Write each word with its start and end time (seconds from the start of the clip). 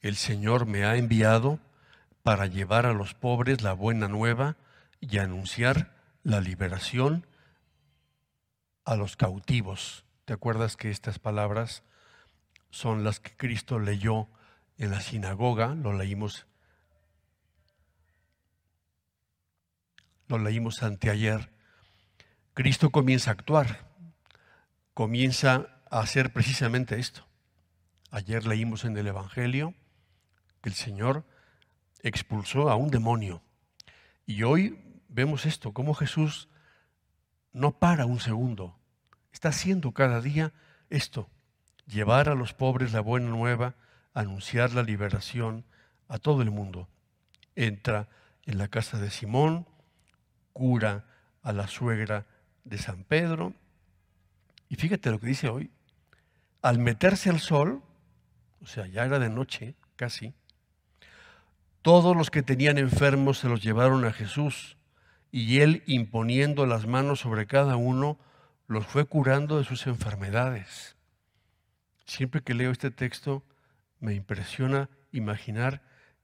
el 0.00 0.16
Señor 0.16 0.66
me 0.66 0.84
ha 0.84 0.96
enviado 0.96 1.58
para 2.22 2.46
llevar 2.46 2.86
a 2.86 2.92
los 2.92 3.14
pobres 3.14 3.62
la 3.62 3.72
buena 3.72 4.08
nueva 4.08 4.56
y 5.00 5.18
anunciar 5.18 5.94
la 6.22 6.40
liberación 6.40 7.26
a 8.84 8.96
los 8.96 9.16
cautivos. 9.16 10.04
¿Te 10.24 10.32
acuerdas 10.32 10.76
que 10.76 10.90
estas 10.90 11.18
palabras 11.18 11.82
son 12.70 13.04
las 13.04 13.20
que 13.20 13.36
Cristo 13.36 13.78
leyó 13.78 14.28
en 14.78 14.90
la 14.90 15.00
sinagoga? 15.00 15.74
Lo 15.74 15.92
leímos 15.92 16.46
lo 20.28 20.38
leímos 20.38 20.84
anteayer. 20.84 21.50
Cristo 22.54 22.90
comienza 22.90 23.30
a 23.30 23.32
actuar, 23.32 23.80
comienza 24.94 25.66
a 25.90 25.98
hacer 25.98 26.32
precisamente 26.32 27.00
esto. 27.00 27.26
Ayer 28.12 28.46
leímos 28.46 28.84
en 28.84 28.96
el 28.96 29.08
Evangelio 29.08 29.74
el 30.62 30.74
Señor 30.74 31.24
expulsó 32.02 32.70
a 32.70 32.76
un 32.76 32.90
demonio. 32.90 33.42
Y 34.26 34.42
hoy 34.42 34.78
vemos 35.08 35.46
esto, 35.46 35.72
cómo 35.72 35.94
Jesús 35.94 36.48
no 37.52 37.72
para 37.72 38.06
un 38.06 38.20
segundo, 38.20 38.78
está 39.32 39.48
haciendo 39.48 39.92
cada 39.92 40.20
día 40.20 40.52
esto, 40.88 41.28
llevar 41.86 42.28
a 42.28 42.34
los 42.34 42.54
pobres 42.54 42.92
la 42.92 43.00
buena 43.00 43.28
nueva, 43.28 43.74
anunciar 44.14 44.72
la 44.72 44.82
liberación 44.82 45.64
a 46.08 46.18
todo 46.18 46.42
el 46.42 46.50
mundo. 46.50 46.88
Entra 47.56 48.08
en 48.46 48.58
la 48.58 48.68
casa 48.68 48.98
de 48.98 49.10
Simón, 49.10 49.66
cura 50.52 51.06
a 51.42 51.52
la 51.52 51.66
suegra 51.66 52.26
de 52.64 52.78
San 52.78 53.04
Pedro, 53.04 53.54
y 54.68 54.76
fíjate 54.76 55.10
lo 55.10 55.18
que 55.18 55.26
dice 55.26 55.48
hoy, 55.48 55.70
al 56.62 56.78
meterse 56.78 57.30
al 57.30 57.40
sol, 57.40 57.82
o 58.62 58.66
sea, 58.66 58.86
ya 58.86 59.04
era 59.04 59.18
de 59.18 59.30
noche 59.30 59.74
casi, 59.96 60.34
todos 61.82 62.16
los 62.16 62.30
que 62.30 62.42
tenían 62.42 62.78
enfermos 62.78 63.38
se 63.38 63.48
los 63.48 63.62
llevaron 63.62 64.04
a 64.04 64.12
Jesús 64.12 64.76
y 65.32 65.60
él 65.60 65.82
imponiendo 65.86 66.66
las 66.66 66.86
manos 66.86 67.20
sobre 67.20 67.46
cada 67.46 67.76
uno, 67.76 68.18
los 68.66 68.86
fue 68.86 69.04
curando 69.04 69.58
de 69.58 69.64
sus 69.64 69.86
enfermedades. 69.86 70.96
Siempre 72.04 72.42
que 72.42 72.54
leo 72.54 72.70
este 72.70 72.90
texto 72.90 73.44
me 73.98 74.14
impresiona 74.14 74.90
imaginar 75.12 75.82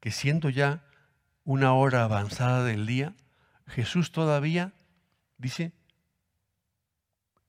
que 0.00 0.10
siendo 0.10 0.50
ya 0.50 0.84
una 1.44 1.72
hora 1.72 2.04
avanzada 2.04 2.64
del 2.64 2.86
día, 2.86 3.14
Jesús 3.66 4.12
todavía, 4.12 4.72
dice, 5.38 5.72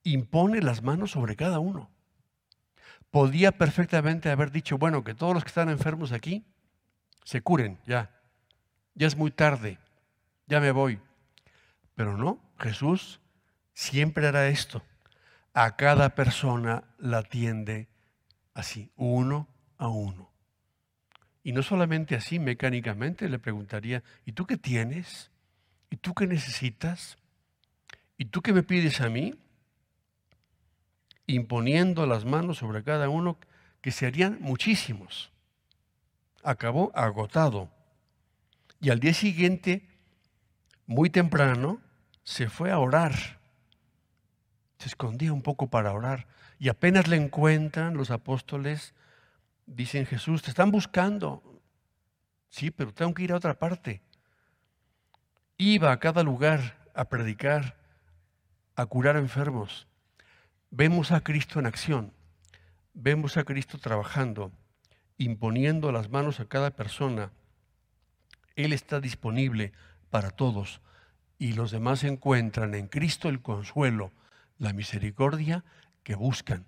impone 0.03 0.61
las 0.61 0.83
manos 0.83 1.11
sobre 1.11 1.35
cada 1.35 1.59
uno. 1.59 1.89
Podía 3.11 3.51
perfectamente 3.51 4.29
haber 4.29 4.51
dicho, 4.51 4.77
bueno, 4.77 5.03
que 5.03 5.15
todos 5.15 5.33
los 5.33 5.43
que 5.43 5.49
están 5.49 5.69
enfermos 5.69 6.11
aquí 6.11 6.45
se 7.23 7.41
curen, 7.41 7.79
ya. 7.85 8.11
Ya 8.95 9.07
es 9.07 9.15
muy 9.15 9.31
tarde, 9.31 9.77
ya 10.47 10.59
me 10.59 10.71
voy. 10.71 10.99
Pero 11.95 12.17
no, 12.17 12.41
Jesús 12.59 13.19
siempre 13.73 14.27
hará 14.27 14.47
esto. 14.47 14.83
A 15.53 15.75
cada 15.75 16.15
persona 16.15 16.83
la 16.97 17.19
atiende 17.19 17.87
así, 18.53 18.91
uno 18.95 19.47
a 19.77 19.87
uno. 19.87 20.29
Y 21.43 21.53
no 21.53 21.63
solamente 21.63 22.15
así, 22.15 22.39
mecánicamente 22.39 23.29
le 23.29 23.39
preguntaría, 23.39 24.03
¿y 24.25 24.33
tú 24.33 24.45
qué 24.45 24.57
tienes? 24.57 25.31
¿Y 25.89 25.97
tú 25.97 26.13
qué 26.13 26.27
necesitas? 26.27 27.17
¿Y 28.17 28.25
tú 28.25 28.41
qué 28.41 28.53
me 28.53 28.63
pides 28.63 29.01
a 29.01 29.09
mí? 29.09 29.33
Imponiendo 31.25 32.05
las 32.05 32.25
manos 32.25 32.57
sobre 32.57 32.83
cada 32.83 33.09
uno, 33.09 33.39
que 33.81 33.91
serían 33.91 34.37
muchísimos. 34.41 35.31
Acabó 36.43 36.91
agotado. 36.95 37.69
Y 38.81 38.89
al 38.89 38.99
día 38.99 39.13
siguiente, 39.13 39.87
muy 40.85 41.09
temprano, 41.09 41.81
se 42.23 42.49
fue 42.49 42.71
a 42.71 42.79
orar. 42.79 43.39
Se 44.77 44.87
escondía 44.87 45.33
un 45.33 45.41
poco 45.41 45.69
para 45.69 45.93
orar. 45.93 46.27
Y 46.59 46.69
apenas 46.69 47.07
le 47.07 47.17
encuentran 47.17 47.95
los 47.95 48.11
apóstoles, 48.11 48.93
dicen 49.65 50.05
Jesús, 50.05 50.41
te 50.41 50.49
están 50.49 50.71
buscando. 50.71 51.61
Sí, 52.49 52.71
pero 52.71 52.93
tengo 52.93 53.13
que 53.13 53.23
ir 53.23 53.31
a 53.31 53.37
otra 53.37 53.59
parte 53.59 54.01
iba 55.59 55.91
a 55.91 55.99
cada 55.99 56.23
lugar 56.23 56.77
a 56.95 57.09
predicar, 57.09 57.75
a 58.75 58.85
curar 58.85 59.17
enfermos. 59.17 59.87
Vemos 60.71 61.11
a 61.11 61.19
Cristo 61.19 61.59
en 61.59 61.65
acción, 61.65 62.13
vemos 62.93 63.35
a 63.35 63.43
Cristo 63.43 63.77
trabajando, 63.77 64.53
imponiendo 65.19 65.91
las 65.91 66.09
manos 66.09 66.39
a 66.39 66.45
cada 66.45 66.71
persona. 66.71 67.31
Él 68.55 68.73
está 68.73 68.99
disponible 68.99 69.73
para 70.09 70.31
todos 70.31 70.81
y 71.37 71.53
los 71.53 71.71
demás 71.71 72.03
encuentran 72.03 72.73
en 72.73 72.87
Cristo 72.87 73.29
el 73.29 73.41
consuelo, 73.41 74.11
la 74.57 74.73
misericordia 74.73 75.63
que 76.03 76.15
buscan, 76.15 76.65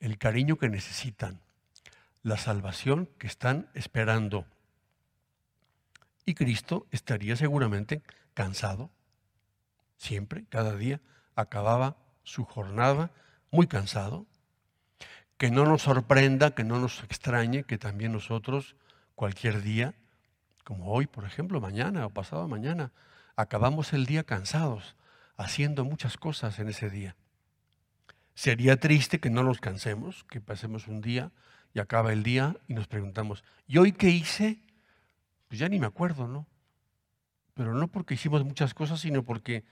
el 0.00 0.18
cariño 0.18 0.56
que 0.56 0.68
necesitan, 0.68 1.40
la 2.22 2.38
salvación 2.38 3.08
que 3.18 3.26
están 3.26 3.68
esperando. 3.74 4.46
Y 6.26 6.34
Cristo 6.34 6.86
estaría 6.90 7.36
seguramente 7.36 8.02
cansado, 8.32 8.90
siempre, 9.98 10.46
cada 10.48 10.74
día, 10.74 11.00
acababa 11.36 11.96
su 12.22 12.44
jornada 12.44 13.10
muy 13.50 13.66
cansado. 13.66 14.26
Que 15.36 15.50
no 15.50 15.64
nos 15.64 15.82
sorprenda, 15.82 16.54
que 16.54 16.64
no 16.64 16.78
nos 16.78 17.02
extrañe 17.02 17.64
que 17.64 17.78
también 17.78 18.12
nosotros, 18.12 18.76
cualquier 19.14 19.62
día, 19.62 19.94
como 20.64 20.92
hoy, 20.92 21.06
por 21.06 21.24
ejemplo, 21.24 21.60
mañana 21.60 22.06
o 22.06 22.10
pasado 22.10 22.48
mañana, 22.48 22.92
acabamos 23.36 23.92
el 23.92 24.06
día 24.06 24.24
cansados, 24.24 24.96
haciendo 25.36 25.84
muchas 25.84 26.16
cosas 26.16 26.58
en 26.58 26.68
ese 26.68 26.88
día. 26.88 27.16
Sería 28.34 28.78
triste 28.78 29.20
que 29.20 29.30
no 29.30 29.42
nos 29.42 29.60
cansemos, 29.60 30.24
que 30.24 30.40
pasemos 30.40 30.88
un 30.88 31.00
día 31.00 31.30
y 31.72 31.80
acaba 31.80 32.12
el 32.12 32.22
día 32.22 32.56
y 32.68 32.74
nos 32.74 32.86
preguntamos, 32.86 33.44
¿y 33.66 33.78
hoy 33.78 33.92
qué 33.92 34.08
hice? 34.10 34.60
Pues 35.48 35.60
ya 35.60 35.68
ni 35.68 35.78
me 35.78 35.86
acuerdo, 35.86 36.26
¿no? 36.26 36.46
Pero 37.54 37.74
no 37.74 37.88
porque 37.88 38.14
hicimos 38.14 38.44
muchas 38.44 38.74
cosas, 38.74 39.00
sino 39.00 39.22
porque 39.22 39.64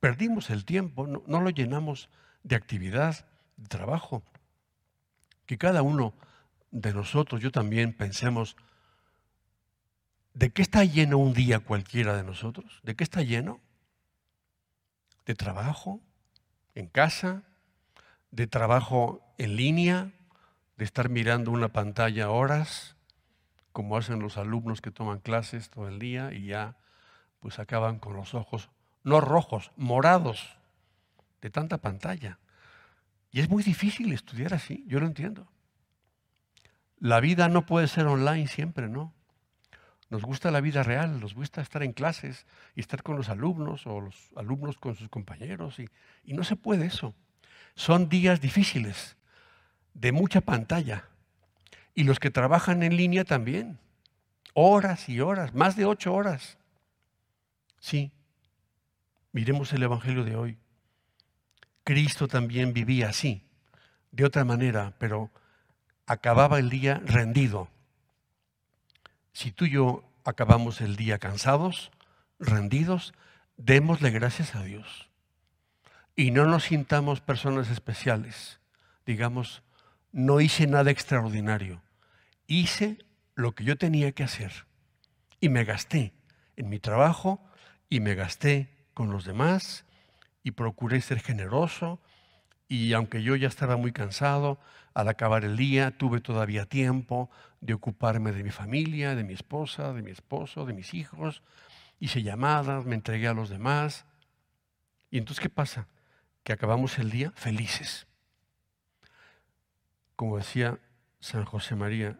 perdimos 0.00 0.50
el 0.50 0.64
tiempo, 0.64 1.06
no, 1.06 1.40
lo 1.40 1.50
llenamos 1.50 2.08
de 2.42 2.56
actividad, 2.56 3.26
de 3.56 3.68
trabajo. 3.68 4.22
Que 5.46 5.58
cada 5.58 5.82
uno 5.82 6.14
de 6.70 6.92
nosotros, 6.92 7.40
yo 7.40 7.50
también, 7.50 7.92
pensemos, 7.92 8.56
¿de 10.32 10.50
qué 10.50 10.62
está 10.62 10.84
lleno 10.84 11.18
un 11.18 11.34
día 11.34 11.60
cualquiera 11.60 12.16
de 12.16 12.24
nosotros? 12.24 12.80
¿De 12.82 12.96
qué 12.96 13.04
está 13.04 13.22
lleno? 13.22 13.60
¿De 15.26 15.34
trabajo? 15.34 16.00
¿En 16.74 16.88
casa? 16.88 17.42
¿De 18.30 18.46
trabajo 18.46 19.22
en 19.38 19.56
línea? 19.56 20.12
¿De 20.76 20.84
estar 20.84 21.08
mirando 21.08 21.50
una 21.50 21.68
pantalla 21.68 22.30
horas? 22.30 22.94
como 23.74 23.96
hacen 23.96 24.20
los 24.20 24.38
alumnos 24.38 24.80
que 24.80 24.92
toman 24.92 25.18
clases 25.18 25.68
todo 25.68 25.88
el 25.88 25.98
día 25.98 26.32
y 26.32 26.46
ya 26.46 26.76
pues 27.40 27.58
acaban 27.58 27.98
con 27.98 28.14
los 28.14 28.32
ojos, 28.32 28.70
no 29.02 29.20
rojos, 29.20 29.72
morados, 29.76 30.56
de 31.42 31.50
tanta 31.50 31.78
pantalla. 31.78 32.38
Y 33.34 33.40
es 33.40 33.50
muy 33.50 33.64
difícil 33.64 34.12
estudiar 34.12 34.54
así, 34.54 34.84
yo 34.86 35.00
lo 35.00 35.06
entiendo. 35.06 35.48
La 37.00 37.18
vida 37.18 37.48
no 37.48 37.66
puede 37.66 37.88
ser 37.88 38.06
online 38.06 38.46
siempre, 38.46 38.88
¿no? 38.88 39.12
Nos 40.08 40.22
gusta 40.22 40.52
la 40.52 40.60
vida 40.60 40.84
real, 40.84 41.18
nos 41.18 41.34
gusta 41.34 41.60
estar 41.60 41.82
en 41.82 41.94
clases 41.94 42.46
y 42.76 42.80
estar 42.80 43.02
con 43.02 43.16
los 43.16 43.28
alumnos 43.30 43.88
o 43.88 44.00
los 44.00 44.30
alumnos 44.36 44.78
con 44.78 44.94
sus 44.94 45.08
compañeros 45.08 45.80
y, 45.80 45.88
y 46.22 46.34
no 46.34 46.44
se 46.44 46.54
puede 46.54 46.86
eso. 46.86 47.12
Son 47.74 48.08
días 48.08 48.40
difíciles, 48.40 49.16
de 49.94 50.12
mucha 50.12 50.40
pantalla, 50.40 51.08
y 51.92 52.04
los 52.04 52.20
que 52.20 52.30
trabajan 52.30 52.84
en 52.84 52.96
línea 52.96 53.24
también. 53.24 53.80
Horas 54.52 55.08
y 55.08 55.18
horas, 55.18 55.54
más 55.54 55.74
de 55.74 55.86
ocho 55.86 56.14
horas. 56.14 56.56
Sí, 57.80 58.12
miremos 59.32 59.72
el 59.72 59.82
Evangelio 59.82 60.22
de 60.22 60.36
hoy. 60.36 60.58
Cristo 61.84 62.28
también 62.28 62.72
vivía 62.72 63.10
así, 63.10 63.42
de 64.10 64.24
otra 64.24 64.44
manera, 64.44 64.94
pero 64.98 65.30
acababa 66.06 66.58
el 66.58 66.70
día 66.70 67.02
rendido. 67.04 67.68
Si 69.32 69.52
tú 69.52 69.66
y 69.66 69.70
yo 69.70 70.02
acabamos 70.24 70.80
el 70.80 70.96
día 70.96 71.18
cansados, 71.18 71.90
rendidos, 72.38 73.12
démosle 73.56 74.10
gracias 74.10 74.54
a 74.54 74.62
Dios. 74.62 75.10
Y 76.16 76.30
no 76.30 76.46
nos 76.46 76.64
sintamos 76.64 77.20
personas 77.20 77.70
especiales. 77.70 78.60
Digamos, 79.04 79.62
no 80.12 80.40
hice 80.40 80.66
nada 80.66 80.90
extraordinario. 80.90 81.82
Hice 82.46 82.98
lo 83.34 83.54
que 83.54 83.64
yo 83.64 83.76
tenía 83.76 84.12
que 84.12 84.22
hacer. 84.22 84.66
Y 85.40 85.48
me 85.48 85.64
gasté 85.64 86.14
en 86.56 86.68
mi 86.68 86.78
trabajo 86.78 87.44
y 87.90 88.00
me 88.00 88.14
gasté 88.14 88.70
con 88.94 89.10
los 89.10 89.24
demás 89.24 89.84
y 90.44 90.52
procuré 90.52 91.00
ser 91.00 91.18
generoso 91.18 92.00
y 92.68 92.92
aunque 92.92 93.22
yo 93.22 93.36
ya 93.36 93.48
estaba 93.48 93.76
muy 93.76 93.92
cansado, 93.92 94.58
al 94.94 95.08
acabar 95.08 95.44
el 95.44 95.56
día 95.56 95.96
tuve 95.96 96.20
todavía 96.20 96.66
tiempo 96.66 97.30
de 97.60 97.74
ocuparme 97.74 98.32
de 98.32 98.42
mi 98.42 98.50
familia, 98.50 99.14
de 99.14 99.24
mi 99.24 99.34
esposa, 99.34 99.92
de 99.92 100.02
mi 100.02 100.10
esposo, 100.10 100.64
de 100.64 100.72
mis 100.72 100.94
hijos. 100.94 101.42
Hice 101.98 102.22
llamadas, 102.22 102.84
me 102.84 102.94
entregué 102.94 103.28
a 103.28 103.34
los 103.34 103.48
demás. 103.48 104.06
¿Y 105.10 105.18
entonces 105.18 105.42
qué 105.42 105.50
pasa? 105.50 105.88
Que 106.42 106.52
acabamos 106.52 106.98
el 106.98 107.10
día 107.10 107.32
felices. 107.34 108.06
Como 110.16 110.36
decía 110.36 110.78
San 111.20 111.44
José 111.44 111.74
María, 111.74 112.18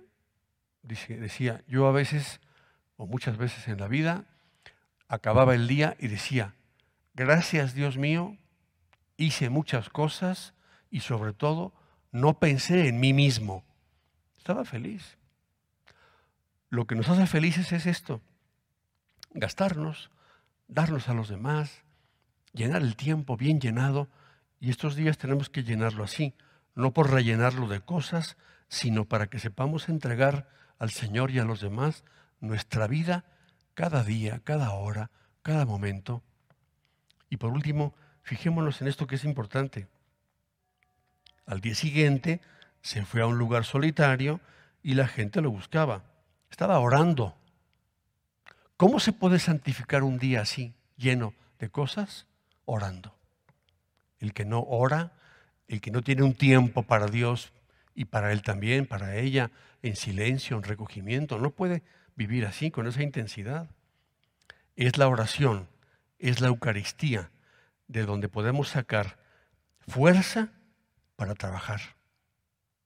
decía, 0.83 1.63
yo 1.67 1.87
a 1.87 1.93
veces, 1.93 2.41
o 2.97 3.07
muchas 3.07 3.37
veces 3.37 3.69
en 3.69 3.79
la 3.79 3.89
vida, 3.89 4.25
acababa 5.09 5.55
el 5.55 5.69
día 5.69 5.97
y 5.99 6.09
decía, 6.09 6.55
gracias 7.15 7.75
Dios 7.75 7.97
mío, 7.97 8.37
hice 9.17 9.49
muchas 9.49 9.89
cosas 9.89 10.55
y 10.91 11.01
sobre 11.01 11.33
todo 11.33 11.73
no 12.13 12.39
pensé 12.39 12.89
en 12.89 13.01
mí 13.01 13.13
mismo. 13.13 13.65
Estaba 14.37 14.65
feliz. 14.65 15.19
Lo 16.69 16.87
que 16.87 16.95
nos 16.95 17.09
hace 17.09 17.27
felices 17.27 17.73
es 17.73 17.87
esto, 17.87 18.21
gastarnos, 19.33 20.11
darnos 20.69 21.09
a 21.09 21.15
los 21.15 21.29
demás, 21.29 21.83
llenar 22.53 22.83
el 22.83 22.97
tiempo 22.97 23.37
bien 23.37 23.61
llenado 23.61 24.09
y 24.61 24.71
estos 24.71 24.97
días 24.97 25.19
tenemos 25.19 25.51
que 25.51 25.63
llenarlo 25.63 26.05
así, 26.05 26.35
no 26.75 26.93
por 26.93 27.11
rellenarlo 27.11 27.69
de 27.69 27.81
cosas, 27.81 28.37
sino 28.69 29.05
para 29.05 29.29
que 29.29 29.39
sepamos 29.39 29.89
entregar 29.89 30.49
al 30.79 30.91
Señor 30.91 31.31
y 31.31 31.39
a 31.39 31.45
los 31.45 31.61
demás 31.61 32.05
nuestra 32.41 32.87
vida 32.87 33.25
cada 33.75 34.03
día, 34.03 34.41
cada 34.45 34.73
hora, 34.73 35.11
cada 35.43 35.67
momento. 35.67 36.23
Y 37.35 37.37
por 37.37 37.51
último, 37.51 37.93
fijémonos 38.23 38.81
en 38.81 38.87
esto 38.87 39.09
que 39.09 39.17
es 39.17 39.25
importante. 39.25 39.89
Al 41.47 41.61
día 41.61 41.75
siguiente 41.75 42.41
se 42.81 43.05
fue 43.05 43.23
a 43.23 43.27
un 43.27 43.39
lugar 43.39 43.65
solitario 43.65 44.41
y 44.85 44.95
la 44.95 45.09
gente 45.09 45.41
lo 45.41 45.51
buscaba. 45.51 46.05
Estaba 46.49 46.79
orando. 46.79 47.37
¿Cómo 48.77 49.01
se 49.01 49.13
puede 49.13 49.41
santificar 49.41 50.05
un 50.05 50.21
día 50.21 50.43
así, 50.43 50.77
lleno 50.97 51.35
de 51.59 51.71
cosas? 51.71 52.29
Orando. 52.67 53.19
El 54.21 54.33
que 54.33 54.45
no 54.45 54.61
ora, 54.61 55.11
el 55.67 55.81
que 55.81 55.91
no 55.91 56.03
tiene 56.03 56.23
un 56.23 56.35
tiempo 56.35 56.85
para 56.85 57.09
Dios 57.09 57.53
y 57.97 58.05
para 58.05 58.31
él 58.31 58.43
también, 58.43 58.87
para 58.87 59.17
ella, 59.17 59.51
en 59.83 59.97
silencio, 59.97 60.57
en 60.57 60.63
recogimiento, 60.63 61.41
no 61.41 61.51
puede 61.51 61.83
vivir 62.15 62.47
así, 62.47 62.71
con 62.71 62.87
esa 62.87 63.03
intensidad. 63.03 63.69
Es 64.77 64.99
la 64.99 65.09
oración, 65.09 65.67
es 66.19 66.41
la 66.41 66.49
Eucaristía, 66.49 67.31
de 67.89 68.05
donde 68.05 68.29
podemos 68.29 68.69
sacar 68.69 69.19
fuerza 69.87 70.53
para 71.17 71.35
trabajar 71.35 71.81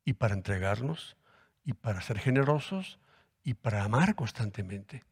y 0.05 0.15
para 0.15 0.35
entregarnos 0.35 1.17
y 1.65 1.75
para 1.75 2.01
ser 2.01 2.19
generosos 2.19 2.99
y 3.45 3.55
para 3.55 3.85
amar 3.85 4.15
constantemente. 4.15 5.05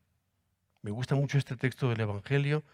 Me 0.83 0.91
gusta 0.91 1.15
mucho 1.15 1.39
este 1.39 1.57
texto 1.57 1.89
del 1.89 2.01
Evangelio 2.01 2.65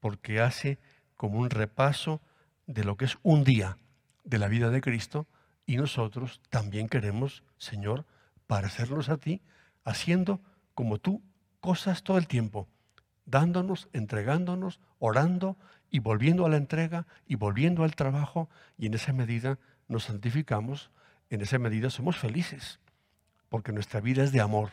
porque 0.00 0.40
hace 0.40 0.78
como 1.16 1.38
un 1.38 1.50
repaso 1.50 2.20
de 2.66 2.84
lo 2.84 2.96
que 2.96 3.04
es 3.06 3.18
un 3.22 3.44
día 3.44 3.78
de 4.24 4.38
la 4.38 4.48
vida 4.48 4.70
de 4.70 4.80
Cristo 4.80 5.26
y 5.66 5.76
nosotros 5.76 6.40
también 6.50 6.88
queremos, 6.88 7.42
Señor, 7.58 8.04
parecernos 8.46 9.08
a 9.08 9.16
ti, 9.16 9.42
haciendo 9.84 10.40
como 10.74 10.98
tú 10.98 11.22
cosas 11.60 12.02
todo 12.02 12.18
el 12.18 12.26
tiempo, 12.26 12.68
dándonos, 13.26 13.88
entregándonos, 13.92 14.80
orando 14.98 15.56
y 15.90 16.00
volviendo 16.00 16.46
a 16.46 16.48
la 16.48 16.56
entrega 16.56 17.06
y 17.26 17.36
volviendo 17.36 17.84
al 17.84 17.94
trabajo 17.94 18.48
y 18.76 18.86
en 18.86 18.94
esa 18.94 19.12
medida 19.12 19.58
nos 19.88 20.04
santificamos, 20.04 20.90
en 21.30 21.40
esa 21.40 21.58
medida 21.58 21.90
somos 21.90 22.16
felices, 22.16 22.80
porque 23.48 23.72
nuestra 23.72 24.00
vida 24.00 24.24
es 24.24 24.32
de 24.32 24.40
amor. 24.40 24.70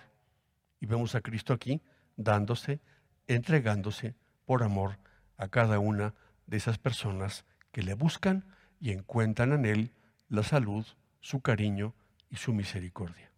Y 0.80 0.86
vemos 0.86 1.16
a 1.16 1.22
Cristo 1.22 1.54
aquí 1.54 1.82
dándose, 2.18 2.80
entregándose 3.28 4.16
por 4.46 4.64
amor 4.64 4.98
a 5.38 5.48
cada 5.48 5.80
una 5.80 6.14
de 6.48 6.58
esas 6.58 6.78
personas 6.78 7.46
que 7.72 7.84
le 7.84 7.94
buscan 7.94 8.46
y 8.80 8.92
encuentran 8.92 9.54
en 9.54 9.66
Él 9.66 9.92
la 10.28 10.44
salud, 10.44 10.86
su 11.20 11.42
cariño 11.42 11.94
y 12.30 12.38
su 12.38 12.54
misericordia. 12.54 13.31